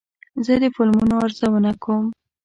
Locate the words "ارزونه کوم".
1.25-2.05